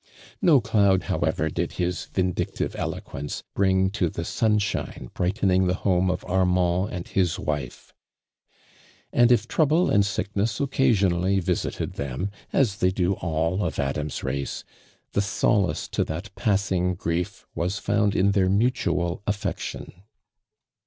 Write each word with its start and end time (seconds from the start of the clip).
7T 0.01 0.07
No 0.41 0.61
cloud 0.61 1.03
however 1.03 1.47
did 1.47 1.73
hiu 1.73 1.91
vindictive 2.11 2.73
pIo 2.73 2.99
(|Uence 3.01 3.43
bring 3.53 3.91
to 3.91 4.09
the 4.09 4.23
suniOiino 4.23 5.13
brightening 5.13 5.67
the 5.67 5.75
homo 5.75 6.11
of 6.11 6.21
Armund 6.25 6.91
ami 6.91 7.05
bin 7.37 7.45
wife; 7.45 7.93
and 9.13 9.31
if" 9.31 9.47
trouble 9.47 9.91
and 9.91 10.01
sicknenH 10.03 10.59
ocoasionally 10.59 11.39
visited 11.39 11.93
them, 11.97 12.31
HM 12.51 12.63
they 12.79 12.89
do 12.89 13.13
all 13.13 13.63
of 13.63 13.77
Adam's 13.77 14.21
mce, 14.21 14.63
the 15.11 15.21
so 15.21 15.65
lace 15.65 15.87
to 15.89 16.03
that 16.03 16.33
passing 16.33 16.95
grief 16.95 17.45
was 17.53 17.77
found 17.77 18.15
in 18.15 18.31
their 18.31 18.49
mutual 18.49 19.21
aHcction. 19.27 19.93